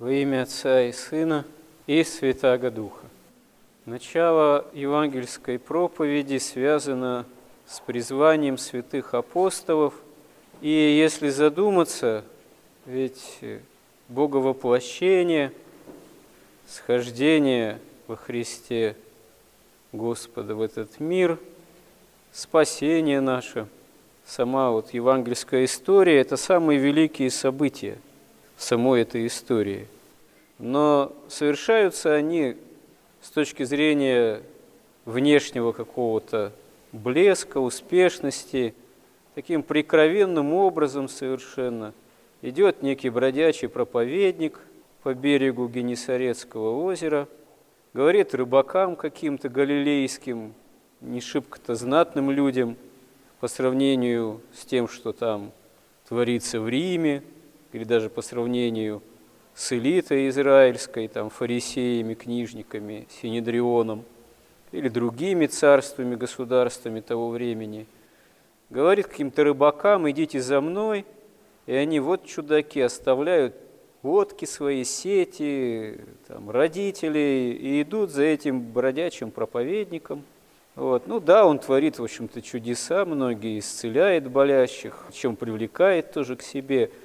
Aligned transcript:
Во 0.00 0.10
имя 0.10 0.44
Отца 0.44 0.80
и 0.84 0.92
Сына 0.92 1.44
и 1.86 2.02
Святаго 2.04 2.70
Духа. 2.70 3.04
Начало 3.84 4.64
евангельской 4.72 5.58
проповеди 5.58 6.38
связано 6.38 7.26
с 7.66 7.80
призванием 7.80 8.56
святых 8.56 9.12
апостолов. 9.12 9.92
И 10.62 10.70
если 10.70 11.28
задуматься, 11.28 12.24
ведь 12.86 13.40
Боговоплощение, 14.08 15.52
схождение 16.66 17.78
во 18.06 18.16
Христе 18.16 18.96
Господа 19.92 20.54
в 20.54 20.62
этот 20.62 20.98
мир, 20.98 21.38
спасение 22.32 23.20
наше, 23.20 23.66
сама 24.24 24.70
вот 24.70 24.94
евангельская 24.94 25.66
история– 25.66 26.20
это 26.22 26.38
самые 26.38 26.78
великие 26.78 27.30
события– 27.30 27.98
самой 28.60 29.02
этой 29.02 29.26
истории. 29.26 29.86
Но 30.58 31.12
совершаются 31.28 32.14
они 32.14 32.56
с 33.22 33.30
точки 33.30 33.62
зрения 33.64 34.42
внешнего 35.04 35.72
какого-то 35.72 36.52
блеска, 36.92 37.58
успешности, 37.58 38.74
таким 39.34 39.62
прикровенным 39.62 40.52
образом 40.52 41.08
совершенно. 41.08 41.94
Идет 42.42 42.82
некий 42.82 43.10
бродячий 43.10 43.68
проповедник 43.68 44.58
по 45.02 45.14
берегу 45.14 45.68
Генесарецкого 45.68 46.84
озера, 46.84 47.28
говорит 47.94 48.34
рыбакам 48.34 48.96
каким-то 48.96 49.48
галилейским, 49.48 50.54
не 51.00 51.20
шибко-то 51.20 51.74
знатным 51.74 52.30
людям 52.30 52.76
по 53.40 53.48
сравнению 53.48 54.42
с 54.54 54.66
тем, 54.66 54.88
что 54.88 55.12
там 55.12 55.52
творится 56.06 56.60
в 56.60 56.68
Риме, 56.68 57.22
или 57.72 57.84
даже 57.84 58.10
по 58.10 58.22
сравнению 58.22 59.02
с 59.54 59.72
элитой 59.72 60.28
израильской, 60.28 61.08
там, 61.08 61.30
фарисеями, 61.30 62.14
книжниками, 62.14 63.06
синедрионом 63.20 64.04
или 64.72 64.88
другими 64.88 65.46
царствами, 65.46 66.14
государствами 66.14 67.00
того 67.00 67.30
времени, 67.30 67.86
говорит 68.70 69.06
каким-то 69.08 69.44
рыбакам, 69.44 70.08
идите 70.10 70.40
за 70.40 70.60
мной, 70.60 71.04
и 71.66 71.74
они 71.74 72.00
вот 72.00 72.24
чудаки 72.24 72.80
оставляют 72.80 73.54
водки 74.02 74.44
свои, 74.44 74.84
сети, 74.84 76.00
там, 76.26 76.50
родителей, 76.50 77.52
и 77.52 77.82
идут 77.82 78.10
за 78.10 78.22
этим 78.22 78.60
бродячим 78.60 79.30
проповедником. 79.30 80.24
Вот. 80.76 81.06
Ну 81.06 81.20
да, 81.20 81.44
он 81.44 81.58
творит, 81.58 81.98
в 81.98 82.04
общем-то, 82.04 82.40
чудеса, 82.40 83.04
многие 83.04 83.58
исцеляет 83.58 84.30
болящих, 84.30 85.06
чем 85.12 85.36
привлекает 85.36 86.12
тоже 86.12 86.36
к 86.36 86.42
себе– 86.42 86.90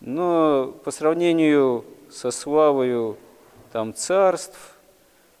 но 0.00 0.74
по 0.84 0.90
сравнению 0.90 1.84
со 2.10 2.30
славою 2.30 3.16
там 3.72 3.94
царств, 3.94 4.76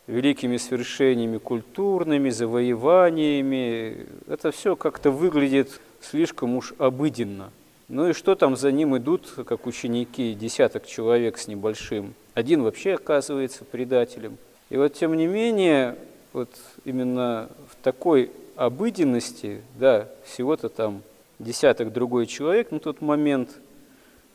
великими 0.06 0.56
свершениями 0.56 1.38
культурными, 1.38 2.30
завоеваниями, 2.30 4.06
это 4.26 4.50
все 4.50 4.74
как-то 4.74 5.10
выглядит 5.10 5.80
слишком 6.00 6.56
уж 6.56 6.74
обыденно. 6.78 7.50
Ну 7.88 8.08
и 8.08 8.12
что 8.12 8.34
там 8.34 8.56
за 8.56 8.70
ним 8.70 8.96
идут, 8.96 9.32
как 9.46 9.66
ученики, 9.66 10.34
десяток 10.34 10.86
человек 10.86 11.38
с 11.38 11.46
небольшим. 11.46 12.14
Один 12.34 12.62
вообще 12.62 12.94
оказывается 12.94 13.64
предателем. 13.64 14.36
И 14.68 14.76
вот 14.76 14.92
тем 14.92 15.16
не 15.16 15.26
менее, 15.26 15.96
вот 16.32 16.50
именно 16.84 17.48
в 17.70 17.82
такой 17.82 18.30
обыденности, 18.56 19.62
да, 19.78 20.08
всего-то 20.24 20.68
там 20.68 21.02
десяток 21.38 21.92
другой 21.92 22.26
человек 22.26 22.70
на 22.70 22.80
тот 22.80 23.00
момент– 23.00 23.50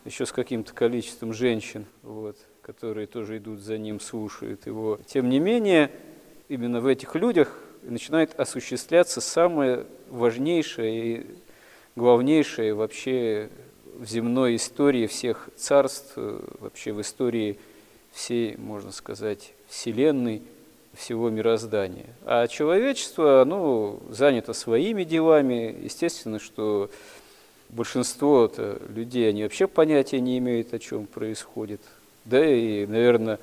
еще 0.06 0.26
с 0.26 0.32
каким-то 0.32 0.73
количеством 0.73 1.34
женщин, 1.34 1.86
вот, 2.02 2.38
которые 2.62 3.08
тоже 3.08 3.38
идут 3.38 3.59
за 3.59 3.78
ним, 3.78 4.00
слушают 4.00 4.66
его. 4.66 5.00
Тем 5.06 5.30
не 5.30 5.40
менее, 5.40 5.92
именно 6.50 6.82
в 6.82 6.88
этих 6.88 7.16
людях 7.16 7.58
начинает 7.84 8.40
осуществляться 8.40 9.22
самое 9.22 9.86
важнейшее 10.09 11.06
и 11.06 11.25
главнейшее 11.96 12.74
вообще 12.74 13.50
в 13.96 14.06
земной 14.06 14.56
истории 14.56 15.08
всех 15.08 15.50
царств, 15.56 16.14
вообще 16.16 16.91
в 16.94 17.02
истории 17.02 17.59
всей, 18.12 18.58
можно 18.58 18.91
сказать, 18.91 19.53
Вселенной, 19.68 20.41
всего 20.94 21.30
мироздания. 21.30 22.08
А 22.25 22.47
человечество, 22.47 23.41
оно 23.41 24.00
занято 24.09 24.53
своими 24.53 25.03
делами. 25.03 25.75
Естественно, 25.81 26.40
что 26.40 26.90
большинство 27.73 28.45
-то 28.45 28.81
людей, 28.94 29.29
они 29.29 29.44
вообще 29.44 29.67
понятия 29.67 30.19
не 30.19 30.38
имеют, 30.38 30.73
о 30.73 30.79
чем 30.79 31.06
происходит. 31.06 31.81
Да 32.25 32.44
и, 32.45 32.85
наверное, 32.85 33.39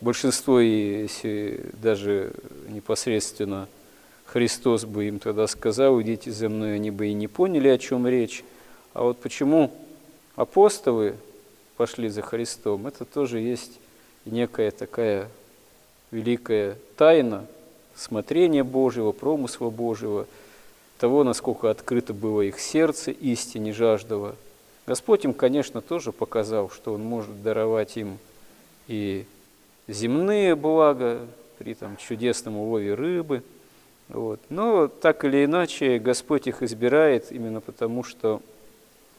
большинство, 0.00 0.60
если 0.60 1.64
даже 1.80 2.32
непосредственно 2.68 3.68
Христос 4.26 4.84
бы 4.84 5.08
им 5.08 5.18
тогда 5.18 5.46
сказал, 5.46 6.00
идите 6.02 6.30
за 6.30 6.48
мной, 6.48 6.74
они 6.74 6.90
бы 6.90 7.08
и 7.08 7.14
не 7.14 7.28
поняли, 7.28 7.68
о 7.68 7.78
чем 7.78 8.06
речь. 8.06 8.44
А 8.92 9.02
вот 9.02 9.18
почему 9.18 9.72
апостолы 10.36 11.14
пошли 11.76 12.08
за 12.08 12.22
Христом, 12.22 12.86
это 12.86 13.04
тоже 13.04 13.38
есть 13.38 13.78
некая 14.24 14.70
такая 14.70 15.28
великая 16.10 16.76
тайна 16.96 17.46
смотрения 17.94 18.64
Божьего, 18.64 19.12
промысла 19.12 19.70
Божьего– 19.70 20.26
того, 20.98 21.24
насколько 21.24 21.70
открыто 21.70 22.12
было 22.12 22.42
их 22.42 22.60
сердце 22.60 23.10
истине 23.10 23.72
жаждого. 23.72 24.36
Господь 24.86 25.24
им, 25.24 25.32
конечно, 25.32 25.80
тоже 25.80 26.12
показал, 26.12 26.70
что 26.70 26.94
Он 26.94 27.02
может 27.02 27.42
даровать 27.42 27.96
им 27.96 28.18
и 28.88 29.24
земные 29.86 30.54
блага 30.54 31.20
при 31.58 31.74
там, 31.74 31.96
чудесном 31.96 32.56
улове 32.56 32.94
рыбы. 32.94 33.42
Вот. 34.08 34.40
Но 34.48 34.88
так 34.88 35.24
или 35.24 35.44
иначе 35.44 35.98
Господь 35.98 36.46
их 36.46 36.62
избирает 36.62 37.30
именно 37.30 37.60
потому, 37.60 38.02
что 38.02 38.40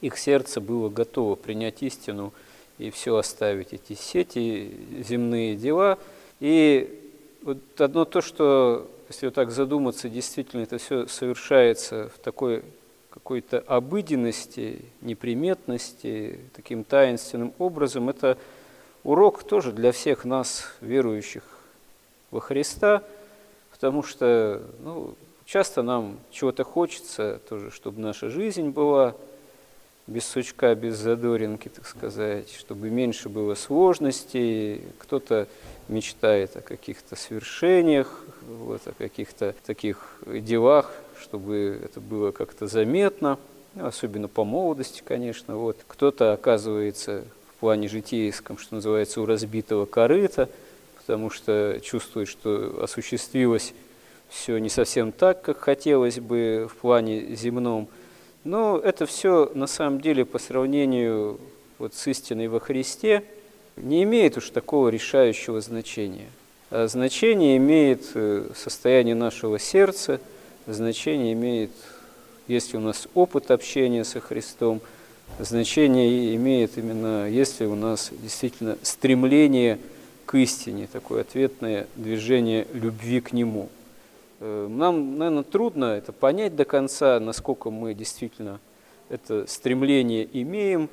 их 0.00 0.18
сердце 0.18 0.60
было 0.60 0.88
готово 0.88 1.36
принять 1.36 1.82
истину 1.82 2.32
и 2.78 2.90
все 2.90 3.16
оставить, 3.16 3.72
эти 3.72 3.92
сети, 3.94 4.72
земные 5.06 5.54
дела. 5.54 5.98
И 6.40 7.12
вот 7.42 7.58
одно 7.78 8.04
то, 8.04 8.20
что 8.22 8.90
если 9.10 9.26
вот 9.26 9.34
так 9.34 9.50
задуматься, 9.50 10.08
действительно 10.08 10.62
это 10.62 10.78
все 10.78 11.08
совершается 11.08 12.08
в 12.14 12.18
такой 12.20 12.62
какой-то 13.10 13.58
обыденности, 13.66 14.84
неприметности, 15.00 16.38
таким 16.54 16.84
таинственным 16.84 17.52
образом, 17.58 18.08
это 18.08 18.38
урок 19.02 19.42
тоже 19.42 19.72
для 19.72 19.90
всех 19.90 20.24
нас, 20.24 20.76
верующих 20.80 21.42
во 22.30 22.38
Христа, 22.38 23.02
потому 23.72 24.04
что 24.04 24.62
ну, 24.78 25.16
часто 25.44 25.82
нам 25.82 26.20
чего-то 26.30 26.62
хочется 26.62 27.40
тоже, 27.48 27.72
чтобы 27.72 28.00
наша 28.00 28.30
жизнь 28.30 28.68
была 28.68 29.16
без 30.10 30.26
сучка, 30.26 30.74
без 30.74 30.96
задоринки, 30.96 31.68
так 31.68 31.86
сказать, 31.86 32.52
чтобы 32.52 32.90
меньше 32.90 33.28
было 33.28 33.54
сложностей. 33.54 34.82
Кто-то 34.98 35.46
мечтает 35.88 36.56
о 36.56 36.60
каких-то 36.60 37.14
свершениях, 37.14 38.24
вот, 38.48 38.86
о 38.86 38.92
каких-то 38.92 39.54
таких 39.64 40.18
делах, 40.26 40.92
чтобы 41.20 41.80
это 41.82 42.00
было 42.00 42.32
как-то 42.32 42.66
заметно, 42.66 43.38
ну, 43.76 43.86
особенно 43.86 44.26
по 44.26 44.44
молодости, 44.44 45.00
конечно. 45.04 45.56
Вот. 45.56 45.76
Кто-то 45.86 46.32
оказывается 46.32 47.24
в 47.54 47.60
плане 47.60 47.88
житейском, 47.88 48.58
что 48.58 48.74
называется, 48.74 49.20
у 49.20 49.26
разбитого 49.26 49.86
корыта, 49.86 50.48
потому 50.96 51.30
что 51.30 51.78
чувствует, 51.84 52.26
что 52.26 52.80
осуществилось 52.82 53.74
все 54.28 54.58
не 54.58 54.68
совсем 54.68 55.12
так, 55.12 55.42
как 55.42 55.58
хотелось 55.58 56.18
бы 56.18 56.68
в 56.68 56.76
плане 56.76 57.36
земном– 57.36 57.88
но 58.44 58.78
это 58.78 59.06
все 59.06 59.50
на 59.54 59.66
самом 59.66 60.00
деле 60.00 60.24
по 60.24 60.38
сравнению 60.38 61.38
вот 61.78 61.94
с 61.94 62.06
истиной 62.06 62.48
во 62.48 62.60
Христе 62.60 63.24
не 63.76 64.02
имеет 64.02 64.36
уж 64.36 64.50
такого 64.50 64.88
решающего 64.88 65.60
значения. 65.60 66.28
А 66.70 66.86
значение 66.86 67.56
имеет 67.56 68.02
э, 68.14 68.48
состояние 68.54 69.14
нашего 69.14 69.58
сердца, 69.58 70.20
значение 70.66 71.32
имеет, 71.32 71.70
если 72.48 72.76
у 72.76 72.80
нас 72.80 73.08
опыт 73.14 73.50
общения 73.50 74.04
со 74.04 74.20
Христом, 74.20 74.80
значение 75.38 76.34
имеет 76.36 76.76
именно, 76.78 77.28
если 77.28 77.64
у 77.64 77.74
нас 77.74 78.10
действительно 78.12 78.78
стремление 78.82 79.78
к 80.26 80.36
истине, 80.36 80.88
такое 80.90 81.22
ответное 81.22 81.86
движение 81.96 82.66
любви 82.72 83.20
к 83.20 83.32
Нему– 83.32 83.68
нам, 84.40 85.18
наверное, 85.18 85.44
трудно 85.44 85.84
это 85.84 86.12
понять 86.12 86.56
до 86.56 86.64
конца, 86.64 87.20
насколько 87.20 87.70
мы 87.70 87.94
действительно 87.94 88.58
это 89.08 89.46
стремление 89.46 90.28
имеем, 90.32 90.88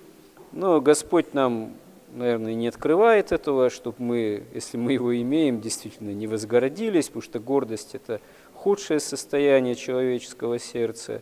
но 0.52 0.82
Господь 0.82 1.34
нам, 1.34 1.74
наверное, 2.14 2.54
не 2.56 2.68
открывает 2.68 3.32
этого, 3.32 3.70
чтобы 3.70 3.98
мы, 4.00 4.44
если 4.54 4.78
мы 4.78 4.94
его 4.94 5.16
имеем, 5.20 5.62
действительно 5.62 6.12
не 6.12 6.28
возгордились, 6.28 7.08
потому 7.08 7.22
что 7.22 7.40
гордость– 7.40 7.90
это 7.96 8.22
худшее 8.54 9.00
состояние 9.00 9.76
человеческого 9.76 10.60
сердца. 10.60 11.22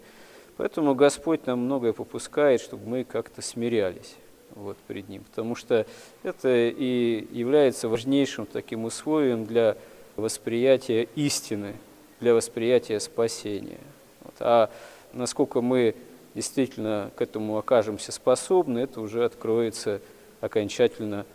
Поэтому 0.57 0.95
Господь 0.95 1.45
нам 1.45 1.59
многое 1.59 1.93
попускает, 1.93 2.61
чтобы 2.61 2.87
мы 2.87 3.03
как-то 3.03 3.41
смирялись. 3.41 4.15
вот, 4.55 4.77
пред 4.87 5.09
Ним, 5.09 5.23
потому 5.23 5.55
что 5.55 5.85
это 6.23 6.49
и 6.49 7.27
является 7.31 7.89
важнейшим 7.89 8.45
таким 8.45 8.85
условием 8.85 9.45
для 9.45 9.77
восприятия 10.15 11.07
истины, 11.15 11.75
для 12.19 12.33
восприятия 12.33 12.99
спасения. 12.99 13.79
Вот. 14.21 14.35
А 14.39 14.69
насколько 15.13 15.61
мы 15.61 15.95
действительно 16.33 17.11
к 17.15 17.21
этому 17.21 17.57
окажемся 17.57 18.11
способны, 18.11 18.79
это 18.79 19.01
уже 19.01 19.25
откроется 19.25 20.01
окончательно 20.41 21.25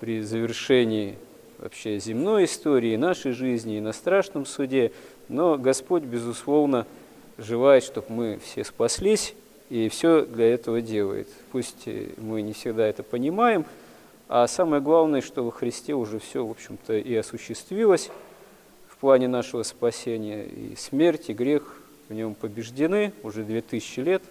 при 0.00 0.20
завершении 0.20 1.16
вообще 1.58 1.98
земной 1.98 2.44
истории, 2.44 2.96
нашей 2.96 3.32
жизни 3.32 3.78
и 3.78 3.80
на 3.80 3.92
страшном 3.92 4.46
суде. 4.46 4.92
Но 5.28 5.56
Господь, 5.56 6.02
безусловно, 6.02 6.86
желает, 7.38 7.84
чтобы 7.84 8.06
мы 8.10 8.40
все 8.44 8.64
спаслись, 8.64 9.34
и 9.70 9.88
все 9.88 10.26
для 10.26 10.52
этого 10.52 10.82
делает. 10.82 11.28
Пусть 11.50 11.88
мы 12.18 12.42
не 12.42 12.52
всегда 12.52 12.86
это 12.86 13.02
понимаем, 13.02 13.64
а 14.28 14.46
самое 14.46 14.82
главное, 14.82 15.22
что 15.22 15.44
во 15.44 15.50
Христе 15.50 15.94
уже 15.94 16.18
все, 16.18 16.44
в 16.44 16.50
общем-то, 16.50 16.94
и 16.94 17.14
осуществилось 17.14 18.10
плане 19.02 19.26
нашего 19.26 19.64
спасения. 19.64 20.44
И 20.44 20.76
смерть, 20.76 21.28
и 21.28 21.32
грех 21.32 21.82
в 22.08 22.14
нем 22.14 22.36
побеждены 22.36 23.12
уже 23.24 23.42
две 23.42 23.60
тысячи 23.60 23.98
лет. 23.98 24.22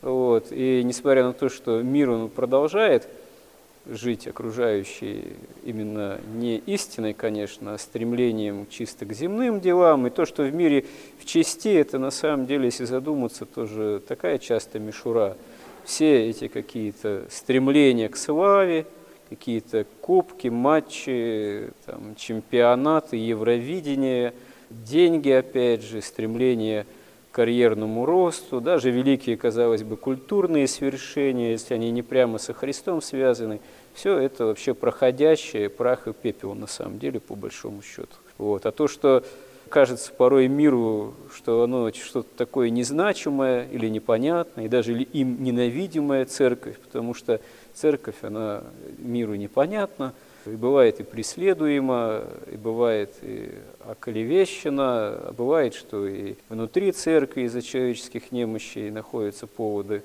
Вот. 0.00 0.46
И 0.52 0.82
несмотря 0.82 1.22
на 1.24 1.34
то, 1.34 1.50
что 1.50 1.82
мир 1.82 2.08
он 2.08 2.30
продолжает 2.30 3.06
жить 3.84 4.26
окружающий 4.26 5.34
именно 5.64 6.18
не 6.34 6.56
истиной, 6.56 7.12
конечно, 7.12 7.74
а 7.74 7.78
стремлением 7.78 8.66
чисто 8.70 9.04
к 9.04 9.12
земным 9.12 9.60
делам. 9.60 10.06
И 10.06 10.10
то, 10.10 10.24
что 10.24 10.44
в 10.44 10.54
мире 10.54 10.86
в 11.20 11.26
части, 11.26 11.68
это 11.76 11.98
на 11.98 12.10
самом 12.10 12.46
деле, 12.46 12.64
если 12.64 12.86
задуматься, 12.86 13.44
тоже 13.44 14.02
такая 14.08 14.38
часто 14.38 14.78
мишура. 14.78 15.36
Все 15.84 16.30
эти 16.30 16.48
какие-то 16.48 17.26
стремления 17.30 18.08
к 18.08 18.16
славе, 18.16 18.86
какие-то 19.28 19.86
кубки, 20.00 20.48
матчи, 20.48 21.70
там, 21.84 22.14
чемпионаты, 22.16 23.16
Евровидение, 23.16 24.32
деньги, 24.70 25.30
опять 25.30 25.82
же, 25.82 26.00
стремление 26.02 26.86
к 27.30 27.34
карьерному 27.36 28.06
росту, 28.06 28.60
даже 28.60 28.90
великие, 28.90 29.36
казалось 29.36 29.82
бы, 29.82 29.96
культурные 29.96 30.66
свершения, 30.66 31.50
если 31.50 31.74
они 31.74 31.90
не 31.90 32.02
прямо 32.02 32.38
со 32.38 32.54
Христом 32.54 33.02
связаны, 33.02 33.60
все 33.94 34.18
это 34.18 34.46
вообще 34.46 34.74
проходящее, 34.74 35.68
прах 35.68 36.08
и 36.08 36.12
пепел 36.12 36.54
на 36.54 36.66
самом 36.66 36.98
деле, 36.98 37.20
по 37.20 37.34
большому 37.34 37.82
счету. 37.82 38.16
Вот. 38.38 38.66
А 38.66 38.72
то, 38.72 38.88
что 38.88 39.24
кажется 39.68 40.12
порой 40.12 40.48
миру, 40.48 41.14
что 41.34 41.62
оно 41.62 41.90
что-то 41.92 42.28
такое 42.36 42.70
незначимое 42.70 43.66
или 43.68 43.88
непонятное, 43.88 44.66
и 44.66 44.68
даже 44.68 45.02
им 45.02 45.42
ненавидимая 45.42 46.24
церковь, 46.24 46.78
потому 46.78 47.14
что 47.14 47.40
церковь, 47.74 48.16
она 48.22 48.62
миру 48.98 49.34
непонятна, 49.34 50.14
и 50.46 50.50
бывает 50.50 51.00
и 51.00 51.02
преследуема, 51.02 52.22
и 52.50 52.56
бывает 52.56 53.12
и 53.22 53.50
околевещена, 53.86 55.28
а 55.28 55.34
бывает, 55.36 55.74
что 55.74 56.06
и 56.06 56.34
внутри 56.48 56.92
церкви 56.92 57.42
из-за 57.42 57.62
человеческих 57.62 58.32
немощей 58.32 58.90
находятся 58.90 59.46
поводы, 59.46 60.02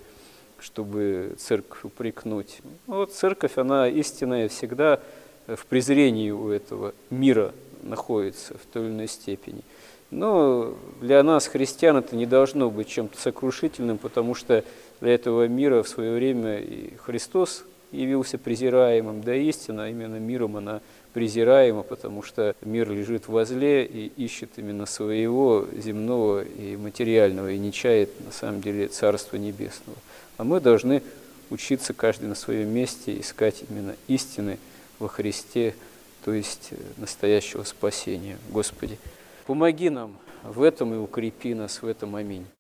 чтобы 0.60 1.36
церковь 1.38 1.84
упрекнуть. 1.86 2.60
Ну, 2.88 2.96
вот 2.96 3.14
церковь, 3.14 3.58
она 3.58 3.88
истинная 3.88 4.50
всегда 4.50 5.00
в 5.48 5.66
презрении 5.66 6.32
у 6.32 6.50
этого 6.50 6.94
мира 7.10 7.52
находится 7.84 8.56
в 8.56 8.66
той 8.72 8.86
или 8.86 8.92
иной 8.92 9.08
степени. 9.08 9.62
Но 10.10 10.76
для 11.00 11.24
нас, 11.24 11.48
христиан, 11.48 11.98
это 11.98 12.16
не 12.16 12.26
должно 12.26 12.70
быть 12.70 12.90
чем-то 12.90 13.20
сокрушительным, 13.20 13.98
потому 13.98 14.36
что 14.36 14.64
для 15.00 15.14
этого 15.14 15.48
мира 15.48 15.84
в 15.84 15.88
свое 15.88 16.14
время 16.14 16.60
и 16.60 16.96
Христос 16.98 17.64
явился 17.92 18.38
презираемым, 18.38 19.22
да 19.22 19.36
истина 19.36 19.90
именно 19.90 20.18
миром 20.18 20.58
она 20.58 20.82
презираема, 21.14 21.84
потому 21.84 22.24
что 22.24 22.56
мир 22.62 22.90
лежит 22.90 23.28
возле 23.28 23.86
и 23.86 24.12
ищет 24.18 24.52
именно 24.58 24.86
своего 24.86 25.66
земного 25.76 26.44
и 26.44 26.78
материального, 26.78 27.52
и 27.52 27.58
не 27.58 27.72
чает 27.72 28.10
на 28.26 28.32
самом 28.32 28.62
деле 28.62 28.88
Царства 28.88 29.38
Небесного. 29.38 29.98
А 30.38 30.44
мы 30.44 30.60
должны 30.60 31.04
учиться 31.50 31.94
каждый 31.94 32.30
на 32.30 32.36
своем 32.36 32.70
месте 32.70 33.20
искать 33.20 33.64
именно 33.70 33.96
истины 34.08 34.58
во 35.00 35.08
Христе, 35.08 35.76
то 36.24 36.34
есть 36.34 36.70
э, 36.72 36.76
настоящего 36.98 37.64
спасения. 37.64 38.38
Господи, 38.50 38.98
помоги 39.46 39.90
нам 39.90 40.18
в 40.44 40.62
этом 40.62 40.94
и 40.94 40.98
укрепи 40.98 41.54
нас 41.54 41.82
в 41.82 41.88
этом. 41.88 42.16
Аминь. 42.16 42.46